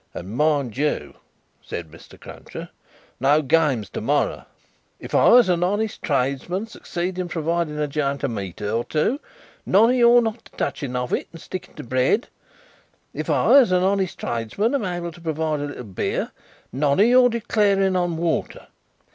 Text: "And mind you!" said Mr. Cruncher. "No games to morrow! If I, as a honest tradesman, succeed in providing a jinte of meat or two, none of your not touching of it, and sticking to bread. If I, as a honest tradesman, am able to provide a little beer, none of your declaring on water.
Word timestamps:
"And 0.15 0.35
mind 0.35 0.77
you!" 0.77 1.13
said 1.61 1.91
Mr. 1.91 2.19
Cruncher. 2.19 2.69
"No 3.19 3.43
games 3.43 3.87
to 3.91 4.01
morrow! 4.01 4.45
If 4.99 5.13
I, 5.13 5.37
as 5.37 5.47
a 5.47 5.53
honest 5.53 6.01
tradesman, 6.01 6.65
succeed 6.65 7.19
in 7.19 7.27
providing 7.27 7.77
a 7.79 7.87
jinte 7.87 8.23
of 8.23 8.31
meat 8.31 8.63
or 8.63 8.83
two, 8.83 9.19
none 9.63 9.91
of 9.91 9.95
your 9.95 10.19
not 10.23 10.49
touching 10.57 10.95
of 10.95 11.13
it, 11.13 11.27
and 11.31 11.39
sticking 11.39 11.75
to 11.75 11.83
bread. 11.83 12.29
If 13.13 13.29
I, 13.29 13.59
as 13.59 13.71
a 13.71 13.75
honest 13.77 14.17
tradesman, 14.17 14.73
am 14.73 14.85
able 14.85 15.11
to 15.11 15.21
provide 15.21 15.59
a 15.59 15.65
little 15.65 15.83
beer, 15.83 16.31
none 16.71 16.99
of 16.99 17.05
your 17.05 17.29
declaring 17.29 17.95
on 17.95 18.17
water. 18.17 18.69